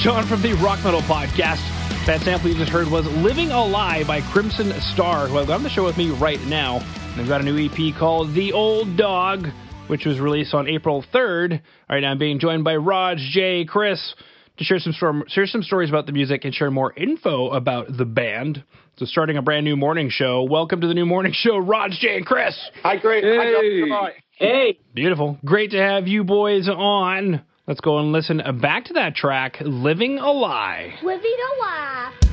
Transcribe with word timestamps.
This 0.00 0.06
is 0.06 0.12
John 0.14 0.26
from 0.26 0.40
the 0.40 0.54
Rock 0.54 0.82
Metal 0.82 1.02
Podcast. 1.02 1.60
That 2.06 2.22
sample 2.22 2.48
you 2.48 2.56
just 2.56 2.72
heard 2.72 2.88
was 2.88 3.06
Living 3.22 3.50
a 3.50 3.62
Lie 3.62 4.04
by 4.04 4.22
Crimson 4.22 4.72
Star, 4.80 5.26
who 5.26 5.36
I've 5.36 5.46
got 5.46 5.56
on 5.56 5.62
the 5.62 5.68
show 5.68 5.84
with 5.84 5.98
me 5.98 6.10
right 6.10 6.40
now. 6.46 6.78
They've 7.18 7.28
got 7.28 7.42
a 7.42 7.44
new 7.44 7.66
EP 7.66 7.94
called 7.98 8.32
The 8.32 8.54
Old 8.54 8.96
Dog, 8.96 9.48
which 9.88 10.06
was 10.06 10.18
released 10.18 10.54
on 10.54 10.68
April 10.68 11.04
3rd. 11.12 11.52
All 11.52 11.60
right, 11.90 12.00
now 12.00 12.12
I'm 12.12 12.18
being 12.18 12.38
joined 12.38 12.64
by 12.64 12.76
Raj, 12.76 13.18
Jay, 13.18 13.66
Chris 13.66 14.14
to 14.56 14.64
share 14.64 14.78
some, 14.78 14.94
storm, 14.94 15.24
share 15.28 15.46
some 15.46 15.62
stories 15.62 15.90
about 15.90 16.06
the 16.06 16.12
music 16.12 16.46
and 16.46 16.54
share 16.54 16.70
more 16.70 16.94
info 16.94 17.50
about 17.50 17.94
the 17.94 18.06
band. 18.06 18.64
So, 18.96 19.04
starting 19.04 19.36
a 19.36 19.42
brand 19.42 19.66
new 19.66 19.76
morning 19.76 20.08
show. 20.08 20.44
Welcome 20.44 20.80
to 20.80 20.86
the 20.86 20.94
new 20.94 21.06
morning 21.06 21.34
show, 21.34 21.58
Raj, 21.58 21.92
Jay, 22.00 22.16
and 22.16 22.24
Chris. 22.24 22.58
Hi, 22.82 22.96
great. 22.96 23.22
Hey. 23.22 23.36
Hi, 23.90 24.12
Hey, 24.32 24.78
Beautiful. 24.94 25.38
Great 25.44 25.72
to 25.72 25.78
have 25.78 26.08
you 26.08 26.24
boys 26.24 26.70
on. 26.70 27.42
Let's 27.70 27.80
go 27.80 27.98
and 27.98 28.10
listen 28.10 28.42
back 28.60 28.86
to 28.86 28.94
that 28.94 29.14
track, 29.14 29.58
Living 29.60 30.18
a 30.18 30.32
Lie. 30.32 30.94
Living 31.04 31.36
a 31.40 31.60
life. 31.62 32.29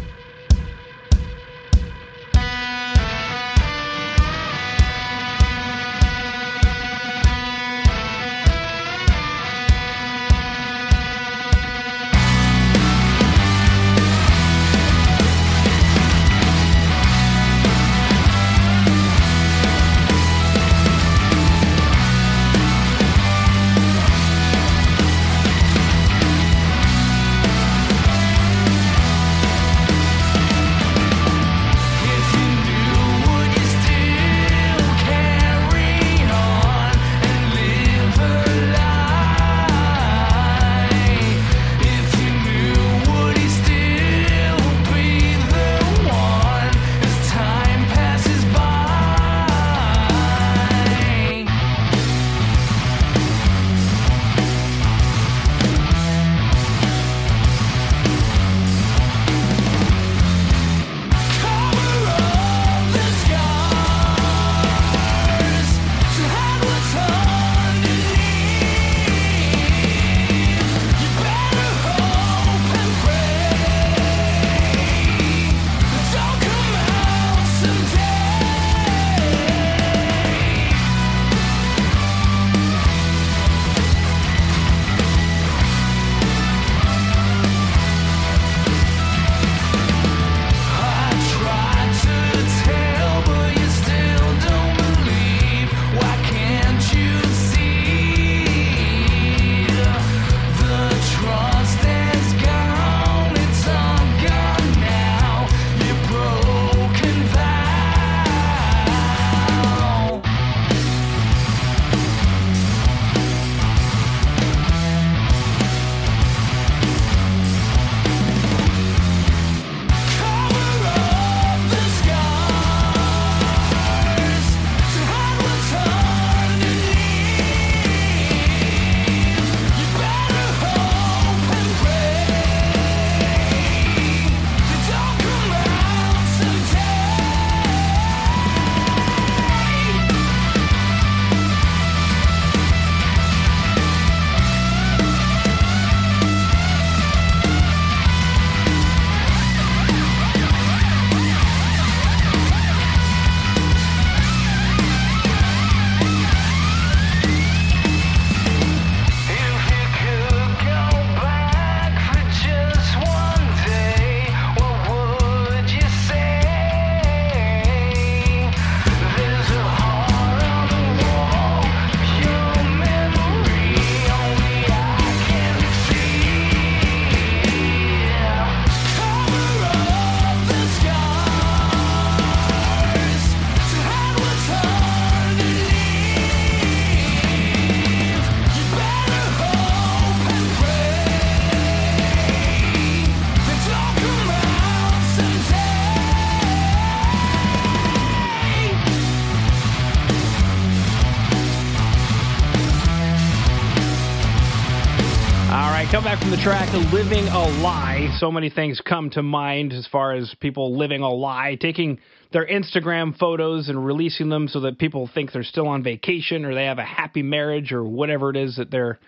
Come 205.97 206.03
back 206.03 206.19
from 206.19 206.29
the 206.29 206.38
track, 206.38 206.71
Living 206.94 207.27
a 207.29 207.47
Lie. 207.63 208.15
So 208.19 208.31
many 208.31 208.51
things 208.51 208.79
come 208.79 209.09
to 209.09 209.23
mind 209.23 209.73
as 209.73 209.88
far 209.88 210.13
as 210.13 210.31
people 210.39 210.77
living 210.77 211.01
a 211.01 211.09
lie, 211.09 211.57
taking 211.59 211.97
their 212.31 212.45
Instagram 212.45 213.17
photos 213.17 213.67
and 213.67 213.83
releasing 213.83 214.29
them 214.29 214.47
so 214.47 214.59
that 214.59 214.77
people 214.77 215.09
think 215.11 215.31
they're 215.31 215.41
still 215.41 215.67
on 215.67 215.81
vacation 215.81 216.45
or 216.45 216.53
they 216.53 216.65
have 216.65 216.77
a 216.77 216.85
happy 216.85 217.23
marriage 217.23 217.71
or 217.71 217.83
whatever 217.83 218.29
it 218.29 218.35
is 218.35 218.57
that 218.57 218.69
they're 218.69 218.99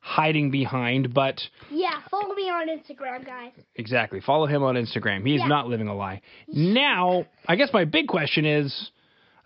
hiding 0.00 0.52
behind. 0.52 1.12
But 1.12 1.40
Yeah, 1.68 1.98
follow 2.12 2.32
me 2.32 2.44
on 2.44 2.68
Instagram, 2.68 3.26
guys. 3.26 3.50
Exactly. 3.74 4.20
Follow 4.20 4.46
him 4.46 4.62
on 4.62 4.76
Instagram. 4.76 5.26
He 5.26 5.34
is 5.34 5.40
Yeah. 5.40 5.48
not 5.48 5.66
living 5.66 5.88
a 5.88 5.96
lie. 5.96 6.20
Now, 6.46 7.26
I 7.48 7.56
guess 7.56 7.72
my 7.72 7.84
big 7.86 8.06
question 8.06 8.44
is 8.46 8.92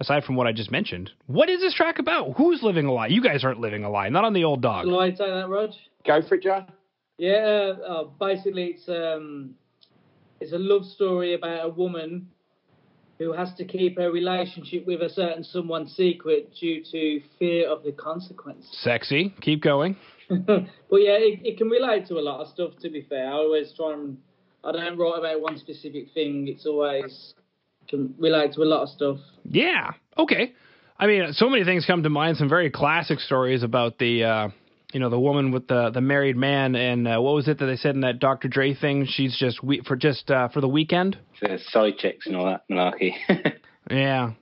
aside 0.00 0.25
from 0.25 0.37
what 0.37 0.47
I 0.47 0.52
just 0.52 0.70
mentioned, 0.70 1.11
what 1.29 1.49
is 1.49 1.61
this 1.62 1.73
track 1.73 1.99
about? 1.99 2.35
Who's 2.37 2.62
living 2.62 2.85
a 2.85 2.93
lie? 2.93 3.06
You 3.06 3.23
guys 3.23 3.43
aren't 3.43 3.61
living 3.61 3.85
a 3.85 3.91
lie. 3.91 4.11
Not 4.11 4.25
on 4.25 4.35
the 4.35 4.44
old 4.44 4.61
dog. 4.61 4.85
Can 4.85 4.94
I 4.94 5.08
take 5.08 5.17
that, 5.17 5.49
Raj? 5.49 5.70
Go 6.06 6.20
for 6.20 6.35
it, 6.35 6.43
John. 6.43 6.67
Yeah, 7.21 7.75
uh, 7.87 8.05
basically 8.19 8.77
it's 8.79 8.89
um, 8.89 9.51
it's 10.41 10.55
a 10.55 10.59
love 10.59 10.87
story 10.87 11.35
about 11.35 11.67
a 11.67 11.69
woman 11.69 12.29
who 13.19 13.35
has 13.35 13.53
to 13.59 13.67
keep 13.67 13.99
her 13.99 14.11
relationship 14.11 14.87
with 14.87 15.03
a 15.03 15.11
certain 15.11 15.45
someone 15.45 15.87
secret 15.87 16.51
due 16.59 16.83
to 16.91 17.21
fear 17.39 17.69
of 17.69 17.83
the 17.83 17.93
consequence. 17.93 18.67
Sexy. 18.81 19.35
Keep 19.43 19.63
going. 19.63 19.97
but 20.31 20.65
yeah, 20.93 21.19
it, 21.21 21.41
it 21.45 21.59
can 21.59 21.69
relate 21.69 22.07
to 22.07 22.15
a 22.15 22.23
lot 22.23 22.41
of 22.41 22.49
stuff. 22.49 22.71
To 22.81 22.89
be 22.89 23.03
fair, 23.03 23.29
I 23.29 23.33
always 23.33 23.71
try 23.77 23.93
and 23.93 24.17
I 24.65 24.73
don't 24.73 24.97
write 24.97 25.19
about 25.19 25.43
one 25.43 25.59
specific 25.59 26.15
thing. 26.15 26.49
It's 26.49 26.65
always 26.65 27.35
can 27.87 28.15
relate 28.19 28.55
to 28.55 28.63
a 28.63 28.65
lot 28.65 28.85
of 28.85 28.89
stuff. 28.89 29.19
Yeah. 29.45 29.91
Okay. 30.17 30.55
I 30.99 31.07
mean, 31.07 31.35
so 31.35 31.51
many 31.51 31.65
things 31.65 31.85
come 31.85 32.03
to 32.03 32.09
mind. 32.09 32.39
Some 32.39 32.49
very 32.49 32.71
classic 32.71 33.21
stories 33.21 33.63
about 33.63 33.99
the 33.99 34.25
uh, 34.25 34.49
you 34.93 35.01
know, 35.01 35.11
the 35.11 35.21
woman 35.21 35.51
with 35.53 35.69
the 35.69 35.91
the 35.91 36.01
married 36.01 36.37
man, 36.37 36.75
and 36.75 37.07
uh, 37.07 37.21
what 37.21 37.35
was 37.35 37.49
it 37.49 37.59
that 37.59 37.67
they 37.67 37.77
said 37.77 37.95
in 37.95 38.01
that 38.03 38.19
Dr. 38.19 38.49
Dre 38.49 38.75
thing? 38.75 39.07
She's 39.07 39.37
just 39.39 39.63
we- 39.63 39.83
for 39.83 39.97
just 39.97 40.31
uh, 40.31 40.49
for 40.49 40.61
the 40.61 40.69
weekend. 40.69 41.19
The 41.41 41.59
side 41.69 41.99
chicks 41.99 42.27
and 42.27 42.37
all 42.37 42.47
that 42.47 42.65
malarkey. 42.71 43.13
Yeah. 43.91 44.33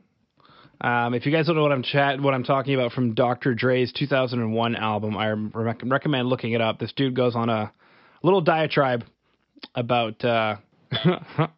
Um, 0.81 1.15
if 1.15 1.25
you 1.27 1.33
guys 1.33 1.47
don't 1.47 1.57
know 1.57 1.63
what 1.63 1.73
I'm 1.73 1.83
chat, 1.83 2.21
what 2.21 2.35
I'm 2.35 2.45
talking 2.45 2.75
about 2.75 2.93
from 2.93 3.15
Dr. 3.15 3.55
Dre's 3.55 3.93
2001 3.93 4.77
album, 4.77 5.17
I 5.17 5.31
rec- 5.31 5.81
recommend 5.85 6.29
looking 6.29 6.53
it 6.53 6.61
up. 6.61 6.79
This 6.79 6.93
dude 6.93 7.17
goes 7.17 7.35
on 7.35 7.49
a 7.49 7.73
little 8.23 8.41
diatribe 8.43 9.05
about 9.75 10.23
uh, 10.25 10.57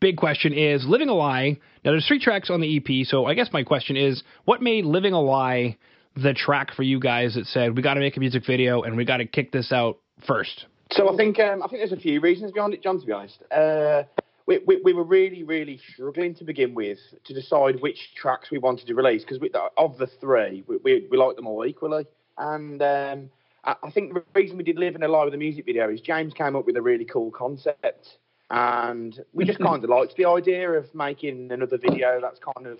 big 0.00 0.16
question 0.16 0.52
is 0.52 0.84
Living 0.86 1.08
a 1.08 1.14
Lie. 1.14 1.58
Now, 1.84 1.92
there's 1.92 2.06
three 2.06 2.20
tracks 2.20 2.50
on 2.50 2.60
the 2.60 2.76
EP, 2.76 3.06
so 3.06 3.26
I 3.26 3.34
guess 3.34 3.48
my 3.52 3.62
question 3.62 3.96
is 3.96 4.24
what 4.44 4.60
made 4.60 4.84
Living 4.84 5.12
a 5.12 5.20
Lie 5.20 5.78
the 6.16 6.32
track 6.32 6.72
for 6.74 6.82
you 6.82 6.98
guys 7.00 7.34
that 7.34 7.46
said, 7.46 7.76
we 7.76 7.82
got 7.82 7.94
to 7.94 8.00
make 8.00 8.16
a 8.16 8.20
music 8.20 8.44
video 8.46 8.82
and 8.82 8.96
we 8.96 9.04
got 9.04 9.18
to 9.18 9.26
kick 9.26 9.52
this 9.52 9.72
out 9.72 9.98
first? 10.26 10.66
So 10.92 11.12
I 11.12 11.16
think 11.16 11.40
um, 11.40 11.62
I 11.62 11.66
think 11.66 11.80
there's 11.80 11.92
a 11.92 11.96
few 11.96 12.20
reasons 12.20 12.52
behind 12.52 12.74
it, 12.74 12.82
John. 12.82 13.00
To 13.00 13.06
be 13.06 13.12
honest, 13.12 13.42
uh, 13.50 14.02
we, 14.46 14.60
we, 14.66 14.80
we 14.84 14.92
were 14.92 15.04
really 15.04 15.42
really 15.42 15.80
struggling 15.92 16.34
to 16.34 16.44
begin 16.44 16.74
with 16.74 16.98
to 17.24 17.34
decide 17.34 17.80
which 17.80 18.14
tracks 18.14 18.50
we 18.50 18.58
wanted 18.58 18.86
to 18.86 18.94
release 18.94 19.24
because 19.24 19.38
of 19.76 19.98
the 19.98 20.06
three, 20.06 20.64
we, 20.66 20.76
we, 20.78 21.08
we 21.10 21.16
like 21.16 21.36
them 21.36 21.46
all 21.46 21.64
equally. 21.64 22.06
And 22.38 22.82
um, 22.82 23.30
I, 23.64 23.76
I 23.82 23.90
think 23.90 24.14
the 24.14 24.22
reason 24.34 24.56
we 24.56 24.64
did 24.64 24.78
Live 24.78 24.94
in 24.94 25.02
a 25.02 25.08
Lie 25.08 25.24
with 25.24 25.32
the 25.32 25.38
music 25.38 25.64
video 25.64 25.90
is 25.90 26.00
James 26.00 26.32
came 26.34 26.56
up 26.56 26.66
with 26.66 26.76
a 26.76 26.82
really 26.82 27.04
cool 27.04 27.30
concept, 27.30 28.18
and 28.50 29.24
we 29.32 29.44
just 29.44 29.58
kind 29.62 29.82
of 29.82 29.90
liked 29.90 30.16
the 30.16 30.26
idea 30.26 30.70
of 30.70 30.94
making 30.94 31.50
another 31.50 31.78
video 31.78 32.20
that's 32.20 32.38
kind 32.38 32.66
of 32.66 32.78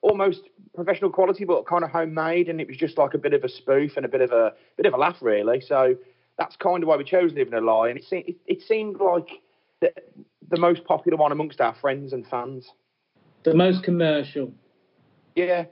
almost 0.00 0.42
professional 0.74 1.10
quality, 1.10 1.44
but 1.44 1.66
kind 1.66 1.84
of 1.84 1.90
homemade, 1.90 2.48
and 2.48 2.60
it 2.60 2.66
was 2.66 2.76
just 2.76 2.98
like 2.98 3.14
a 3.14 3.18
bit 3.18 3.34
of 3.34 3.44
a 3.44 3.48
spoof 3.48 3.96
and 3.96 4.04
a 4.04 4.08
bit 4.08 4.20
of 4.20 4.32
a 4.32 4.52
bit 4.76 4.86
of 4.86 4.94
a 4.94 4.96
laugh, 4.96 5.18
really. 5.20 5.60
So 5.60 5.96
that's 6.38 6.56
kind 6.56 6.82
of 6.82 6.88
why 6.88 6.96
we 6.96 7.04
chose 7.04 7.32
Living 7.32 7.54
a 7.54 7.60
Lie, 7.60 7.90
and 7.90 7.98
it, 7.98 8.04
se- 8.04 8.24
it, 8.26 8.36
it 8.46 8.62
seemed 8.62 9.00
like 9.00 9.28
the, 9.82 9.92
the 10.48 10.58
most 10.58 10.84
popular 10.84 11.18
one 11.18 11.32
amongst 11.32 11.60
our 11.60 11.74
friends 11.74 12.14
and 12.14 12.26
fans. 12.26 12.66
The 13.44 13.54
most 13.54 13.82
commercial. 13.82 14.52
Yeah, 15.34 15.64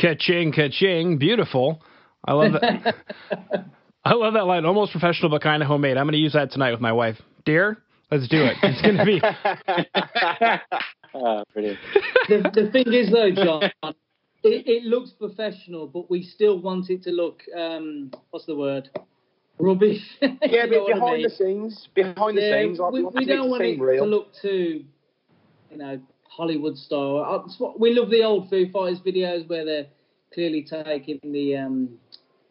Ka-ching, 0.00 0.52
ka-ching. 0.52 1.18
Beautiful. 1.18 1.82
I 2.24 2.34
love 2.34 2.52
that. 2.52 2.94
I 4.04 4.14
love 4.14 4.34
that 4.34 4.44
line. 4.46 4.64
Almost 4.66 4.92
professional, 4.92 5.30
but 5.30 5.42
kind 5.42 5.62
of 5.62 5.68
homemade. 5.68 5.96
I'm 5.96 6.04
going 6.04 6.12
to 6.12 6.18
use 6.18 6.34
that 6.34 6.52
tonight 6.52 6.70
with 6.72 6.80
my 6.80 6.92
wife. 6.92 7.16
Dear, 7.44 7.78
let's 8.10 8.28
do 8.28 8.44
it. 8.44 8.56
It's 8.62 8.82
going 8.82 8.96
to 8.98 9.04
be. 9.04 9.20
oh, 11.14 11.42
brilliant. 11.52 11.78
the, 12.28 12.50
the 12.54 12.70
thing 12.70 12.92
is, 12.92 13.10
though, 13.10 13.30
John, 13.32 13.94
it, 14.44 14.66
it 14.66 14.84
looks 14.84 15.10
professional, 15.10 15.86
but 15.86 16.10
we 16.10 16.22
still 16.22 16.60
want 16.60 16.90
it 16.90 17.02
to 17.04 17.10
look, 17.10 17.42
um, 17.56 18.12
what's 18.30 18.46
the 18.46 18.54
word? 18.54 18.90
Rubbish. 19.58 20.02
yeah, 20.20 20.66
but 20.66 20.82
what 20.82 20.92
I 20.92 20.94
behind 20.94 21.14
mean? 21.16 21.22
the 21.22 21.30
scenes, 21.30 21.88
behind 21.94 22.36
the 22.36 22.42
scenes, 22.42 22.78
like, 22.78 22.92
we, 22.92 23.04
we 23.04 23.24
don't 23.24 23.48
want 23.50 23.62
it 23.62 23.80
real. 23.80 24.04
to 24.04 24.10
look 24.10 24.32
too, 24.40 24.84
you 25.70 25.78
know, 25.78 25.98
Hollywood 26.28 26.76
style. 26.76 27.46
Uh, 27.60 27.72
We 27.78 27.94
love 27.94 28.10
the 28.10 28.22
old 28.22 28.50
Foo 28.50 28.70
Fighters 28.70 29.00
videos 29.00 29.48
where 29.48 29.64
they're 29.64 29.86
clearly 30.34 30.62
taking 30.62 31.18
the 31.24 31.56
um, 31.56 31.98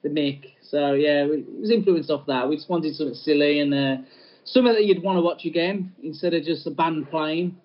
the 0.02 0.10
mic. 0.10 0.54
So 0.62 0.94
yeah, 0.94 1.26
it 1.26 1.46
was 1.60 1.70
influenced 1.72 2.10
off 2.10 2.26
that. 2.28 2.50
We 2.50 2.56
just 2.56 2.70
wanted 2.70 2.96
something 2.96 3.16
silly 3.16 3.60
and 3.60 3.74
uh, 3.74 3.98
something 4.46 4.74
that 4.74 4.86
you'd 4.86 5.04
want 5.04 5.18
to 5.18 5.22
watch 5.22 5.46
again 5.46 5.94
instead 6.02 6.34
of 6.34 6.44
just 6.44 6.66
a 6.66 6.72
band 6.72 7.10
playing. 7.12 7.56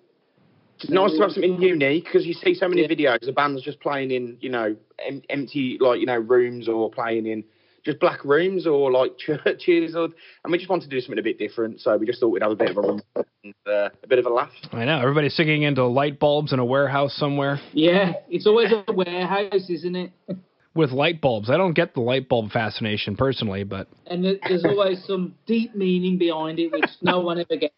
It's 0.79 0.89
nice 0.89 1.13
to 1.13 1.21
have 1.21 1.31
something 1.31 1.61
unique 1.61 2.05
because 2.05 2.25
you 2.25 2.33
see 2.33 2.55
so 2.55 2.67
many 2.67 2.81
Yeah. 2.81 2.87
videos 2.87 3.27
of 3.27 3.35
bands 3.35 3.61
just 3.61 3.79
playing 3.79 4.11
in, 4.11 4.37
you 4.41 4.49
know, 4.49 4.75
em- 5.03 5.21
empty 5.29 5.77
like 5.79 5.99
you 5.99 6.05
know 6.05 6.17
rooms 6.17 6.67
or 6.67 6.89
playing 6.91 7.25
in 7.27 7.43
just 7.83 7.99
black 7.99 8.23
rooms 8.25 8.67
or 8.67 8.91
like 8.91 9.17
churches, 9.17 9.95
or 9.95 10.09
and 10.43 10.51
we 10.51 10.57
just 10.57 10.69
wanted 10.69 10.89
to 10.89 10.95
do 10.95 11.01
something 11.01 11.19
a 11.19 11.23
bit 11.23 11.37
different. 11.39 11.81
So 11.81 11.95
we 11.97 12.05
just 12.05 12.19
thought 12.19 12.29
we'd 12.29 12.43
have 12.43 12.51
a 12.51 12.55
bit 12.55 12.71
of 12.71 12.77
a 12.77 12.81
run 12.81 13.01
and, 13.43 13.53
uh, 13.67 13.89
a 14.03 14.07
bit 14.07 14.19
of 14.19 14.25
a 14.25 14.29
laugh. 14.29 14.51
I 14.71 14.85
know. 14.85 14.99
Everybody's 14.99 15.35
singing 15.35 15.63
into 15.63 15.85
light 15.85 16.19
bulbs 16.19 16.53
in 16.53 16.59
a 16.59 16.65
warehouse 16.65 17.13
somewhere 17.15 17.59
Yeah, 17.73 18.13
it's 18.29 18.47
always 18.47 18.71
a 18.71 18.91
warehouse, 18.91 19.69
isn't 19.69 19.95
it? 19.95 20.11
with 20.73 20.91
light 20.91 21.19
bulbs. 21.21 21.49
I 21.49 21.57
don't 21.57 21.73
get 21.73 21.93
the 21.93 21.99
light 22.01 22.29
bulb 22.29 22.51
fascination 22.51 23.15
personally, 23.17 23.63
but 23.63 23.87
And 24.07 24.23
there's 24.23 24.63
always 24.65 25.03
some 25.05 25.35
deep 25.45 25.75
meaning 25.75 26.17
behind 26.17 26.59
it, 26.59 26.71
which 26.71 26.85
no 27.01 27.19
one 27.19 27.39
ever 27.39 27.57
gets. 27.57 27.73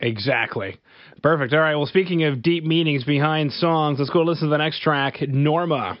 exactly. 0.00 0.78
Perfect. 1.22 1.52
All 1.52 1.60
right. 1.60 1.74
Well, 1.76 1.86
speaking 1.86 2.24
of 2.24 2.42
deep 2.42 2.64
meanings 2.64 3.04
behind 3.04 3.52
songs, 3.52 3.98
let's 3.98 4.10
go 4.10 4.22
listen 4.22 4.48
to 4.48 4.50
the 4.50 4.58
next 4.58 4.80
track, 4.82 5.20
Norma. 5.28 5.98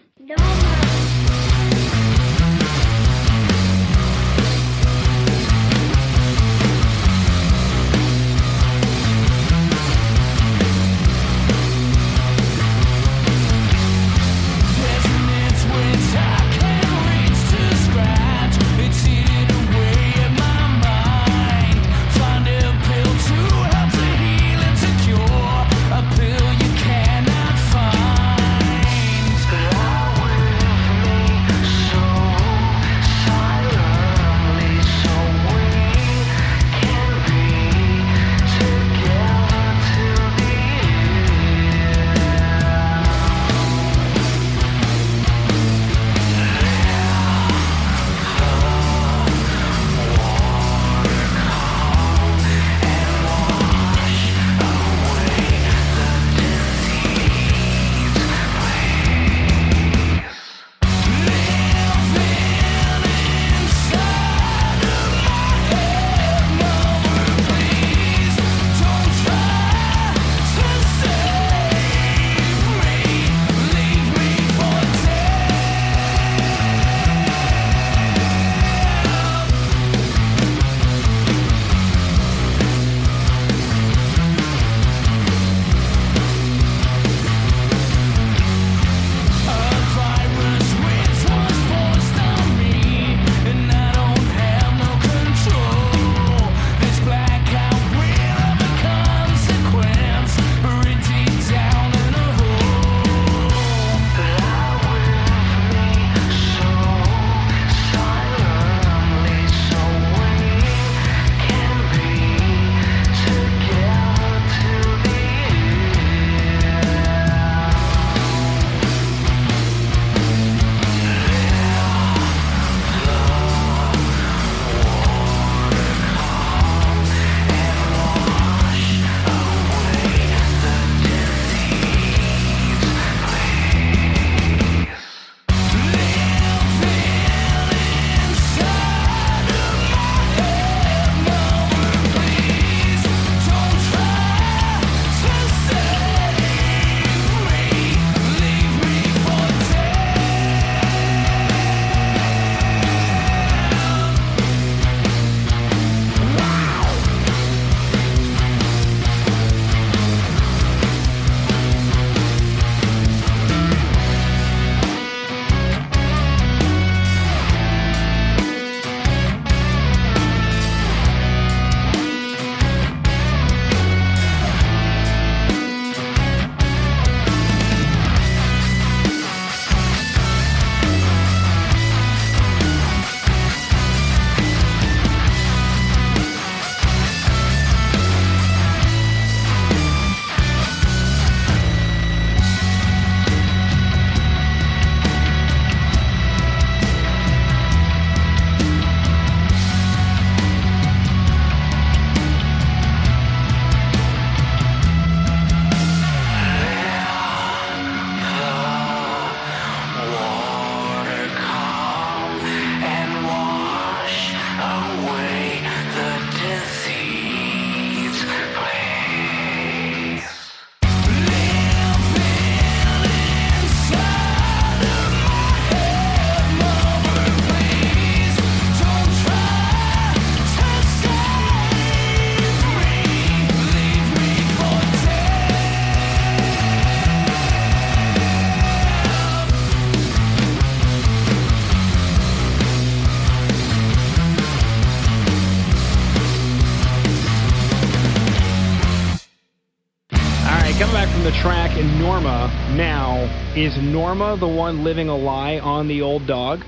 The 251.38 251.42
track 251.42 251.70
Norma 251.98 252.48
now. 252.76 253.14
Is 253.56 253.76
Norma 253.92 254.36
the 254.38 254.48
one 254.48 254.84
living 254.84 255.08
a 255.08 255.16
lie 255.16 255.58
on 255.58 255.88
the 255.88 256.02
old 256.02 256.26
dog? 256.26 256.64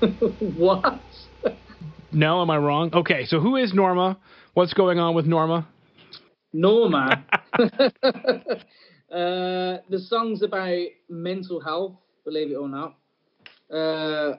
what? 0.56 1.02
No, 2.12 2.40
am 2.42 2.50
I 2.50 2.56
wrong? 2.58 2.90
Okay, 2.94 3.24
so 3.26 3.40
who 3.40 3.56
is 3.56 3.74
Norma? 3.74 4.18
What's 4.54 4.72
going 4.72 4.98
on 4.98 5.14
with 5.14 5.26
Norma? 5.26 5.66
Norma. 6.52 7.24
uh, 7.58 7.68
the 9.10 9.98
song's 10.08 10.42
about 10.42 10.78
mental 11.08 11.60
health, 11.60 11.96
believe 12.24 12.50
it 12.50 12.54
or 12.54 12.68
not. 12.68 12.94
Uh, 13.70 14.36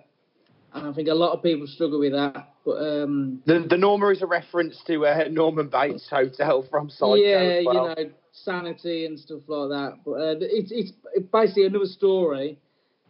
and 0.74 0.88
I 0.90 0.94
think 0.94 1.10
a 1.10 1.14
lot 1.14 1.34
of 1.34 1.44
people 1.44 1.68
struggle 1.68 2.00
with 2.00 2.14
that. 2.14 2.54
But 2.66 2.78
um, 2.78 3.42
The, 3.46 3.66
the 3.70 3.78
Norma 3.78 4.10
is 4.10 4.22
a 4.22 4.28
reference 4.28 4.82
to 4.88 5.06
uh, 5.06 5.26
Norman 5.30 5.68
Bates 5.68 6.08
Hotel 6.10 6.66
from 6.70 6.90
Psycho. 6.90 7.16
yeah, 7.16 7.38
as 7.38 7.66
well. 7.66 7.76
you 7.98 8.06
know, 8.06 8.12
sanity 8.44 9.06
and 9.06 9.20
stuff 9.20 9.42
like 9.48 9.70
that. 9.70 10.00
But 10.06 10.12
uh, 10.12 10.36
it's 10.42 10.72
it's 10.72 10.92
basically 11.32 11.66
another 11.66 11.86
story. 11.86 12.60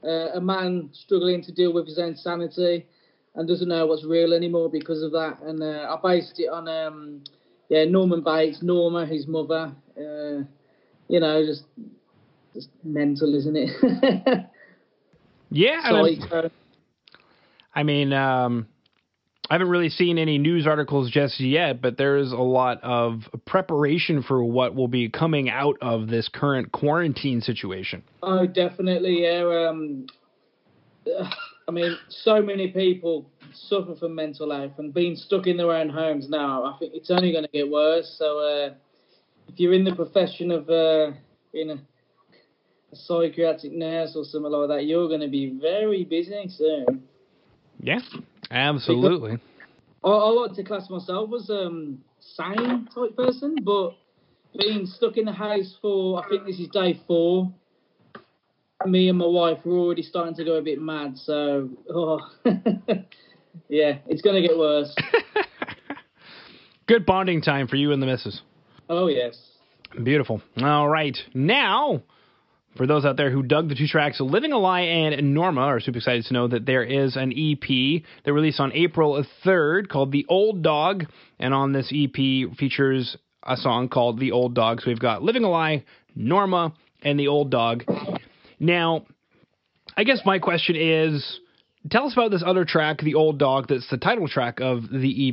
Uh, 0.03 0.29
a 0.35 0.41
man 0.41 0.89
struggling 0.93 1.41
to 1.43 1.51
deal 1.51 1.73
with 1.73 1.87
his 1.87 1.97
own 1.97 2.15
sanity 2.15 2.85
and 3.33 3.47
doesn't 3.47 3.67
know 3.67 3.85
what's 3.87 4.05
real 4.05 4.33
anymore 4.33 4.69
because 4.69 5.01
of 5.01 5.11
that. 5.11 5.39
And 5.41 5.61
uh, 5.63 5.95
I 5.95 5.99
based 6.01 6.39
it 6.39 6.47
on 6.49 6.67
um, 6.67 7.23
yeah 7.69 7.85
Norman 7.85 8.21
Bates, 8.21 8.61
Norma, 8.61 9.05
his 9.05 9.27
mother. 9.27 9.73
Uh, 9.97 10.43
you 11.07 11.19
know, 11.19 11.45
just 11.45 11.63
just 12.53 12.69
mental, 12.83 13.33
isn't 13.35 13.55
it? 13.55 14.45
Yeah, 15.51 15.81
and 15.85 15.97
I'm- 15.97 16.19
Psycho. 16.21 16.49
I 17.75 17.83
mean, 17.83 18.13
um, 18.13 18.67
I 19.49 19.53
haven't 19.53 19.69
really 19.69 19.89
seen 19.89 20.17
any 20.17 20.37
news 20.37 20.65
articles 20.65 21.11
just 21.11 21.39
yet, 21.39 21.81
but 21.81 21.97
there 21.97 22.17
is 22.17 22.31
a 22.31 22.37
lot 22.37 22.79
of 22.81 23.21
preparation 23.45 24.23
for 24.23 24.43
what 24.43 24.73
will 24.73 24.87
be 24.87 25.09
coming 25.09 25.49
out 25.49 25.77
of 25.81 26.07
this 26.07 26.29
current 26.33 26.71
quarantine 26.71 27.41
situation. 27.41 28.03
Oh, 28.23 28.47
definitely, 28.47 29.23
yeah. 29.23 29.69
Um, 29.69 30.07
I 31.67 31.71
mean, 31.71 31.97
so 32.09 32.41
many 32.41 32.69
people 32.69 33.29
suffer 33.53 33.95
from 33.95 34.15
mental 34.15 34.51
health 34.51 34.73
and 34.77 34.93
being 34.93 35.15
stuck 35.15 35.47
in 35.47 35.57
their 35.57 35.71
own 35.71 35.89
homes 35.89 36.29
now. 36.29 36.63
I 36.63 36.77
think 36.77 36.93
it's 36.93 37.09
only 37.09 37.31
going 37.31 37.43
to 37.45 37.49
get 37.51 37.69
worse. 37.69 38.15
So, 38.19 38.39
uh, 38.39 38.73
if 39.47 39.59
you're 39.59 39.73
in 39.73 39.83
the 39.83 39.95
profession 39.95 40.51
of 40.51 40.69
uh, 40.69 41.11
being 41.51 41.71
a, 41.71 41.75
a 42.91 42.95
psychiatric 42.95 43.73
nurse 43.73 44.13
or 44.15 44.25
something 44.25 44.51
like 44.51 44.69
that, 44.69 44.85
you're 44.85 45.07
going 45.07 45.21
to 45.21 45.27
be 45.27 45.57
very 45.59 46.03
busy 46.03 46.47
soon. 46.49 47.03
Yeah, 47.81 47.99
absolutely. 48.51 49.37
I, 50.03 50.07
I 50.07 50.29
like 50.29 50.53
to 50.55 50.63
class 50.63 50.89
myself 50.89 51.29
as 51.35 51.49
um 51.49 51.99
sane 52.19 52.87
type 52.93 53.15
person, 53.15 53.57
but 53.63 53.91
being 54.57 54.85
stuck 54.85 55.17
in 55.17 55.25
the 55.25 55.31
house 55.31 55.77
for 55.81 56.23
I 56.23 56.29
think 56.29 56.45
this 56.45 56.59
is 56.59 56.67
day 56.69 56.99
four. 57.07 57.51
Me 58.85 59.09
and 59.09 59.17
my 59.17 59.25
wife 59.25 59.59
were 59.65 59.77
already 59.77 60.03
starting 60.03 60.35
to 60.35 60.43
go 60.43 60.55
a 60.55 60.61
bit 60.61 60.79
mad, 60.79 61.17
so 61.17 61.69
oh 61.89 62.19
yeah, 63.69 63.97
it's 64.07 64.21
gonna 64.21 64.41
get 64.41 64.57
worse. 64.57 64.93
Good 66.87 67.05
bonding 67.05 67.41
time 67.41 67.67
for 67.67 67.77
you 67.77 67.91
and 67.91 68.01
the 68.01 68.05
missus. 68.05 68.41
Oh 68.89 69.07
yes. 69.07 69.39
Beautiful. 70.03 70.41
All 70.61 70.87
right. 70.87 71.17
Now, 71.33 72.03
for 72.75 72.85
those 72.85 73.05
out 73.05 73.17
there 73.17 73.31
who 73.31 73.43
dug 73.43 73.69
the 73.69 73.75
two 73.75 73.87
tracks, 73.87 74.19
Living 74.19 74.51
a 74.51 74.57
Lie 74.57 74.81
and 74.81 75.33
Norma 75.33 75.61
are 75.61 75.79
super 75.79 75.97
excited 75.97 76.25
to 76.25 76.33
know 76.33 76.47
that 76.47 76.65
there 76.65 76.83
is 76.83 77.15
an 77.15 77.31
EP 77.31 78.03
that 78.25 78.33
released 78.33 78.59
on 78.59 78.73
April 78.73 79.23
3rd 79.45 79.87
called 79.87 80.11
The 80.11 80.25
Old 80.27 80.61
Dog. 80.61 81.05
And 81.39 81.53
on 81.53 81.71
this 81.71 81.91
EP 81.93 82.15
features 82.57 83.17
a 83.43 83.55
song 83.55 83.89
called 83.89 84.19
The 84.19 84.31
Old 84.31 84.55
Dog. 84.55 84.81
So 84.81 84.89
we've 84.89 84.99
got 84.99 85.23
Living 85.23 85.43
a 85.43 85.49
Lie, 85.49 85.85
Norma, 86.15 86.73
and 87.01 87.19
The 87.19 87.27
Old 87.27 87.49
Dog. 87.49 87.83
Now, 88.59 89.05
I 89.95 90.03
guess 90.03 90.19
my 90.25 90.39
question 90.39 90.75
is 90.75 91.39
tell 91.89 92.07
us 92.07 92.13
about 92.13 92.31
this 92.31 92.43
other 92.45 92.65
track, 92.65 92.99
The 92.99 93.15
Old 93.15 93.37
Dog, 93.37 93.67
that's 93.69 93.89
the 93.89 93.97
title 93.97 94.27
track 94.27 94.59
of 94.59 94.89
the 94.89 95.29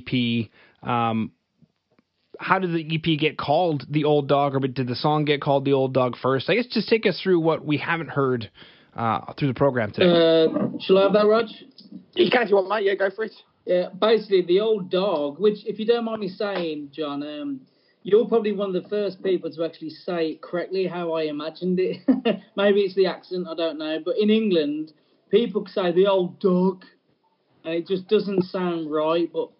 EP. 0.83 0.89
Um, 0.89 1.33
how 2.43 2.59
did 2.59 2.73
the 2.73 2.95
EP 2.95 3.19
get 3.19 3.39
called 3.39 3.87
The 3.89 4.05
Old 4.05 4.29
Dog, 4.29 4.55
or 4.55 4.61
did 4.61 4.87
the 4.89 4.97
song 4.97 5.25
get 5.25 5.41
called 5.41 5.65
The 5.65 5.73
Old 5.73 5.95
Dog 5.95 6.17
first? 6.21 6.51
I 6.51 6.57
guess 6.57 6.67
just 6.67 6.89
take 6.89 7.07
us 7.07 7.21
through 7.23 7.41
what 7.41 7.65
we 7.65 7.79
haven't 7.79 8.11
heard 8.11 8.51
uh, 8.95 9.33
through 9.35 9.49
the 9.49 9.55
program 9.55 9.93
today. 9.93 10.11
Uh, 10.11 10.79
shall 10.81 10.99
I 10.99 11.03
have 11.05 11.13
that, 11.13 11.27
Raj? 11.27 11.47
You 12.15 12.31
can 12.31 12.43
if 12.43 12.51
you 12.51 12.57
want, 12.57 12.69
mate. 12.69 12.85
Yeah, 12.85 12.95
go 12.95 13.11
for 13.15 13.25
it. 13.25 13.33
Yeah, 13.65 13.89
basically 13.99 14.43
the 14.43 14.61
old 14.61 14.91
dog, 14.91 15.39
which 15.39 15.65
if 15.67 15.79
you 15.79 15.87
don't 15.87 16.05
mind 16.05 16.21
me 16.21 16.29
saying, 16.29 16.91
John, 16.93 17.23
um, 17.23 17.61
you're 18.03 18.27
probably 18.27 18.53
one 18.53 18.75
of 18.75 18.83
the 18.83 18.89
first 18.89 19.23
people 19.23 19.51
to 19.53 19.65
actually 19.65 19.91
say 19.91 20.31
it 20.31 20.43
correctly 20.43 20.87
how 20.87 21.13
I 21.13 21.25
imagined 21.25 21.79
it. 21.79 21.99
Maybe 22.57 22.81
it's 22.81 22.97
the 22.97 23.07
accent, 23.07 23.47
I 23.49 23.55
don't 23.55 23.79
know. 23.79 23.99
But 24.05 24.19
in 24.19 24.31
England, 24.31 24.93
people 25.31 25.65
say 25.69 25.93
the 25.93 26.09
old 26.09 26.41
dog, 26.41 26.85
and 27.65 27.75
it 27.75 27.87
just 27.87 28.09
doesn't 28.09 28.43
sound 28.47 28.91
right. 28.91 29.31
But 29.33 29.51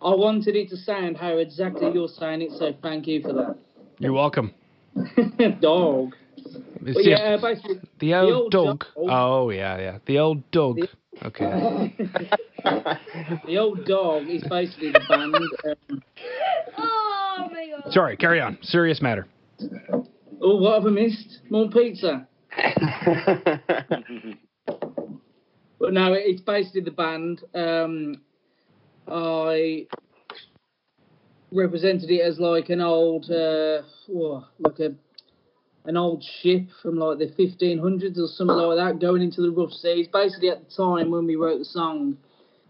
I 0.00 0.14
wanted 0.14 0.54
it 0.54 0.68
to 0.70 0.76
sound 0.76 1.16
how 1.16 1.36
exactly 1.38 1.90
you're 1.92 2.08
saying 2.08 2.42
it, 2.42 2.52
so 2.52 2.72
thank 2.82 3.06
you 3.06 3.20
for 3.22 3.32
that. 3.32 3.56
You're 3.98 4.12
welcome. 4.12 4.54
dog. 5.60 6.14
It's 6.36 6.54
But 6.82 6.94
the, 6.94 7.10
yeah, 7.10 7.16
uh, 7.34 7.40
basically, 7.40 7.80
the 7.98 8.14
old, 8.14 8.32
old 8.32 8.52
dog. 8.52 8.84
dog. 8.94 9.06
Oh, 9.10 9.50
yeah, 9.50 9.78
yeah. 9.78 9.98
The 10.06 10.18
old 10.18 10.48
dog. 10.50 10.76
The- 10.76 10.88
Okay. 11.24 11.44
the 13.44 13.58
old 13.58 13.84
dog 13.86 14.28
is 14.28 14.44
basically 14.48 14.92
the 14.92 15.00
band. 15.08 15.34
Um, 15.90 16.02
Oh 16.78 17.48
my 17.52 17.68
god. 17.70 17.92
Sorry, 17.92 18.16
carry 18.16 18.40
on. 18.40 18.56
Serious 18.62 19.02
matter. 19.02 19.26
oh, 20.40 20.56
what 20.60 20.74
have 20.74 20.86
I 20.86 20.90
missed? 20.90 21.40
More 21.50 21.68
pizza. 21.68 22.28
But 25.80 25.92
no, 25.92 26.12
it's 26.12 26.40
basically 26.40 26.80
the 26.82 26.90
band. 26.90 27.42
Um, 27.54 28.20
I 29.10 29.86
represented 31.52 32.10
it 32.10 32.20
as 32.20 32.38
like 32.38 32.68
an 32.68 32.80
old, 32.80 33.30
uh, 33.30 33.82
like 34.58 34.78
a 34.80 34.94
an 35.84 35.96
old 35.96 36.22
ship 36.22 36.68
from 36.82 36.98
like 36.98 37.18
the 37.18 37.26
1500s 37.28 38.18
or 38.18 38.28
something 38.28 38.56
like 38.56 38.76
that, 38.76 39.00
going 39.00 39.22
into 39.22 39.40
the 39.40 39.50
rough 39.50 39.72
seas. 39.72 40.06
Basically, 40.12 40.50
at 40.50 40.68
the 40.68 40.74
time 40.74 41.10
when 41.10 41.26
we 41.26 41.36
wrote 41.36 41.58
the 41.58 41.64
song, 41.64 42.18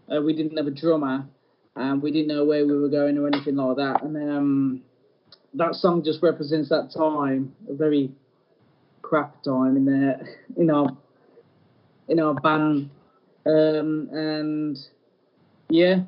uh, 0.09 0.21
we 0.21 0.33
didn't 0.33 0.55
have 0.55 0.67
a 0.67 0.71
drummer, 0.71 1.27
and 1.75 2.01
we 2.01 2.11
didn't 2.11 2.29
know 2.29 2.45
where 2.45 2.65
we 2.65 2.77
were 2.77 2.87
going 2.87 3.17
or 3.17 3.27
anything 3.27 3.57
like 3.57 3.75
that. 3.75 4.03
And 4.03 4.15
um, 4.15 4.81
that 5.53 5.75
song 5.75 6.03
just 6.03 6.23
represents 6.23 6.69
that 6.69 6.91
time, 6.95 7.53
a 7.69 7.73
very 7.73 8.11
crap 9.01 9.43
time 9.43 9.75
in 9.75 9.85
there, 9.85 10.21
in 10.55 10.69
our 10.69 10.95
in 12.07 12.19
our 12.19 12.33
band, 12.35 12.89
um, 13.45 14.09
and 14.13 14.77
yeah, 15.69 16.03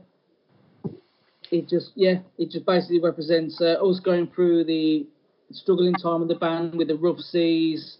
it 1.51 1.67
just 1.67 1.91
yeah, 1.95 2.19
it 2.37 2.49
just 2.49 2.65
basically 2.65 2.99
represents 2.99 3.59
uh, 3.61 3.75
us 3.85 3.99
going 3.99 4.27
through 4.27 4.63
the 4.63 5.05
struggling 5.51 5.93
time 5.93 6.21
of 6.21 6.29
the 6.29 6.35
band 6.35 6.75
with 6.75 6.87
the 6.87 6.95
rough 6.95 7.19
seas, 7.19 7.97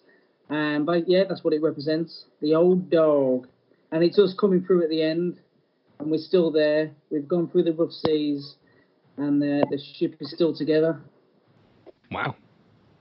and 0.50 0.86
but 0.86 1.08
yeah, 1.08 1.24
that's 1.28 1.44
what 1.44 1.54
it 1.54 1.62
represents, 1.62 2.26
the 2.42 2.56
old 2.56 2.90
dog, 2.90 3.48
and 3.92 4.04
it's 4.04 4.18
us 4.18 4.34
coming 4.40 4.64
through 4.64 4.84
at 4.84 4.90
the 4.90 5.04
end, 5.04 5.40
and 6.00 6.10
we're 6.10 6.18
still 6.18 6.50
there. 6.52 6.92
We've 7.10 7.28
gone 7.28 7.50
through 7.50 7.64
the 7.64 7.74
rough 7.74 7.92
seas, 7.92 8.56
and 9.18 9.44
uh, 9.44 9.66
the 9.70 9.80
ship 9.96 10.16
is 10.22 10.32
still 10.32 10.56
together. 10.56 11.02
Wow. 12.10 12.36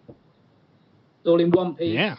It's 0.08 1.28
all 1.28 1.40
in 1.40 1.50
one 1.50 1.74
piece. 1.74 1.94
Yeah. 1.94 2.16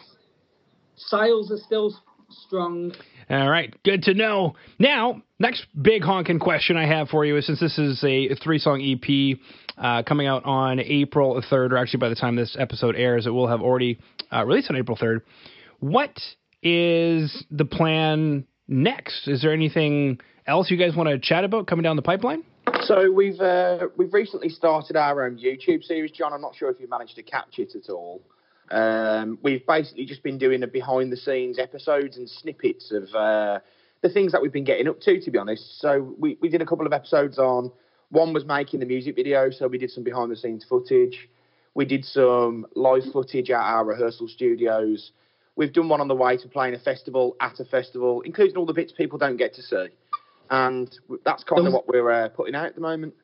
Sails 0.96 1.50
are 1.50 1.58
still 1.58 1.94
strong. 2.32 2.92
All 3.30 3.48
right, 3.48 3.74
good 3.84 4.02
to 4.04 4.14
know. 4.14 4.56
Now, 4.78 5.22
next 5.38 5.66
big 5.80 6.02
honking 6.02 6.38
question 6.38 6.76
I 6.76 6.86
have 6.86 7.08
for 7.08 7.24
you 7.24 7.36
is 7.36 7.46
since 7.46 7.60
this 7.60 7.78
is 7.78 8.02
a 8.04 8.34
three 8.36 8.58
song 8.58 8.80
EP 8.82 9.38
uh, 9.78 10.02
coming 10.02 10.26
out 10.26 10.44
on 10.44 10.80
April 10.80 11.42
3rd, 11.50 11.72
or 11.72 11.78
actually 11.78 12.00
by 12.00 12.08
the 12.08 12.14
time 12.14 12.36
this 12.36 12.56
episode 12.58 12.96
airs, 12.96 13.26
it 13.26 13.30
will 13.30 13.48
have 13.48 13.60
already 13.60 13.98
uh, 14.32 14.44
released 14.44 14.70
on 14.70 14.76
April 14.76 14.96
3rd. 14.96 15.22
What 15.80 16.18
is 16.62 17.44
the 17.50 17.64
plan 17.64 18.46
next? 18.68 19.28
Is 19.28 19.42
there 19.42 19.52
anything 19.52 20.20
else 20.46 20.70
you 20.70 20.76
guys 20.76 20.94
want 20.94 21.08
to 21.08 21.18
chat 21.18 21.44
about 21.44 21.66
coming 21.66 21.82
down 21.82 21.96
the 21.96 22.02
pipeline? 22.02 22.44
So 22.82 23.10
we've 23.10 23.40
uh, 23.40 23.88
we've 23.96 24.12
recently 24.12 24.48
started 24.48 24.96
our 24.96 25.24
own 25.24 25.38
YouTube 25.38 25.84
series, 25.84 26.10
John. 26.12 26.32
I'm 26.32 26.40
not 26.40 26.54
sure 26.56 26.70
if 26.70 26.80
you 26.80 26.88
managed 26.88 27.16
to 27.16 27.22
catch 27.22 27.58
it 27.58 27.74
at 27.74 27.90
all. 27.90 28.22
Um, 28.72 29.38
we've 29.42 29.66
basically 29.66 30.06
just 30.06 30.22
been 30.22 30.38
doing 30.38 30.60
the 30.60 30.66
behind 30.66 31.12
the 31.12 31.16
scenes 31.16 31.58
episodes 31.58 32.16
and 32.16 32.28
snippets 32.28 32.90
of 32.90 33.14
uh, 33.14 33.60
the 34.00 34.08
things 34.08 34.32
that 34.32 34.40
we've 34.40 34.52
been 34.52 34.64
getting 34.64 34.88
up 34.88 35.00
to. 35.02 35.20
To 35.20 35.30
be 35.30 35.38
honest, 35.38 35.80
so 35.80 36.14
we, 36.18 36.38
we 36.40 36.48
did 36.48 36.62
a 36.62 36.66
couple 36.66 36.86
of 36.86 36.92
episodes 36.92 37.38
on. 37.38 37.70
One 38.10 38.32
was 38.32 38.44
making 38.44 38.80
the 38.80 38.86
music 38.86 39.16
video, 39.16 39.50
so 39.50 39.68
we 39.68 39.78
did 39.78 39.90
some 39.90 40.04
behind 40.04 40.30
the 40.30 40.36
scenes 40.36 40.64
footage. 40.68 41.28
We 41.74 41.84
did 41.86 42.04
some 42.04 42.66
live 42.74 43.04
footage 43.12 43.50
at 43.50 43.60
our 43.60 43.84
rehearsal 43.84 44.28
studios. 44.28 45.12
We've 45.56 45.72
done 45.72 45.88
one 45.88 46.00
on 46.00 46.08
the 46.08 46.14
way 46.14 46.36
to 46.36 46.48
playing 46.48 46.74
a 46.74 46.78
festival 46.78 47.36
at 47.40 47.60
a 47.60 47.64
festival, 47.64 48.20
including 48.22 48.56
all 48.56 48.66
the 48.66 48.74
bits 48.74 48.92
people 48.92 49.18
don't 49.18 49.36
get 49.36 49.54
to 49.54 49.62
see 49.62 49.88
and 50.52 50.98
that's 51.24 51.42
kind 51.44 51.66
of 51.66 51.72
what 51.72 51.88
we're 51.88 52.10
uh, 52.10 52.28
putting 52.28 52.54
out 52.54 52.66
at 52.66 52.74
the 52.74 52.80
moment. 52.80 53.14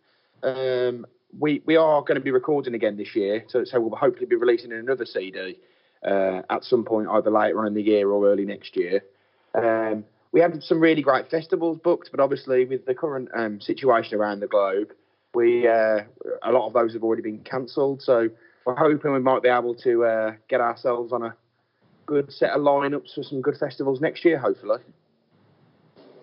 Um, 0.42 1.06
we 1.36 1.62
we 1.66 1.76
are 1.76 2.02
going 2.02 2.16
to 2.16 2.20
be 2.20 2.30
recording 2.30 2.74
again 2.74 2.96
this 2.96 3.14
year, 3.16 3.44
so 3.48 3.64
so 3.64 3.80
we'll 3.80 3.96
hopefully 3.96 4.26
be 4.26 4.36
releasing 4.36 4.72
another 4.72 5.06
CD. 5.06 5.58
uh, 6.06 6.42
at 6.50 6.64
some 6.64 6.84
point, 6.84 7.08
either 7.08 7.30
later 7.30 7.60
on 7.60 7.66
in 7.66 7.74
the 7.74 7.82
year 7.82 8.10
or 8.10 8.28
early 8.28 8.44
next 8.44 8.76
year. 8.76 9.02
Um, 9.54 10.04
we 10.30 10.40
had 10.40 10.62
some 10.62 10.80
really 10.80 11.02
great 11.02 11.30
festivals 11.30 11.78
booked, 11.78 12.10
but 12.10 12.20
obviously 12.20 12.64
with 12.64 12.84
the 12.86 12.94
current 12.94 13.28
um, 13.34 13.60
situation 13.60 14.18
around 14.18 14.40
the 14.40 14.46
globe, 14.46 14.92
we 15.34 15.66
uh, 15.66 16.00
a 16.42 16.52
lot 16.52 16.66
of 16.66 16.72
those 16.72 16.92
have 16.92 17.02
already 17.02 17.22
been 17.22 17.40
cancelled. 17.40 18.02
So 18.02 18.28
we're 18.64 18.76
hoping 18.76 19.12
we 19.12 19.20
might 19.20 19.42
be 19.42 19.48
able 19.48 19.74
to 19.76 20.04
uh, 20.04 20.32
get 20.48 20.60
ourselves 20.60 21.12
on 21.12 21.22
a 21.22 21.34
good 22.06 22.32
set 22.32 22.50
of 22.50 22.60
lineups 22.60 23.14
for 23.14 23.22
some 23.22 23.40
good 23.40 23.56
festivals 23.56 24.00
next 24.00 24.24
year, 24.24 24.38
hopefully. 24.38 24.80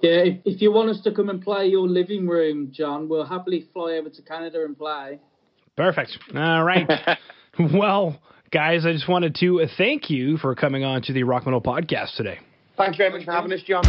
Yeah, 0.02 0.12
if, 0.12 0.38
if 0.46 0.62
you 0.62 0.72
want 0.72 0.90
us 0.90 1.02
to 1.02 1.12
come 1.12 1.30
and 1.30 1.42
play 1.42 1.68
your 1.68 1.88
living 1.88 2.28
room, 2.28 2.72
John, 2.72 3.10
we'll 3.10 3.26
happily 3.26 3.68
fly 3.74 3.94
over 3.94 4.10
to 4.10 4.22
Canada 4.22 4.64
and 4.64 4.78
play. 4.78 5.20
Perfect. 5.76 6.18
All 6.36 6.64
right. 6.64 6.88
well, 7.74 8.20
guys, 8.52 8.86
I 8.86 8.94
just 8.94 9.10
wanted 9.10 9.36
to 9.36 9.68
thank 9.78 10.10
you 10.10 10.38
for 10.38 10.54
coming 10.56 10.84
on 10.84 11.02
to 11.04 11.14
the 11.14 11.24
Rock 11.24 11.46
Metal 11.46 11.62
Podcast 11.62 12.16
today. 12.16 12.40
Thank 12.78 12.94
you 12.94 12.98
very 12.98 13.12
much 13.12 13.26
for 13.26 13.32
having 13.32 13.52
us, 13.54 13.62
John. 13.64 13.84